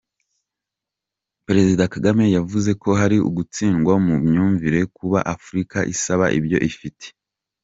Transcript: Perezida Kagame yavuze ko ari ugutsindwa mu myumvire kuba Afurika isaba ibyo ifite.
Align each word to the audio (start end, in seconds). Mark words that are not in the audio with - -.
Perezida 1.45 1.83
Kagame 1.93 2.23
yavuze 2.37 2.71
ko 2.81 2.89
ari 3.05 3.17
ugutsindwa 3.29 3.93
mu 4.05 4.15
myumvire 4.25 4.79
kuba 4.97 5.19
Afurika 5.35 5.77
isaba 5.93 6.25
ibyo 6.39 6.57
ifite. 6.71 7.05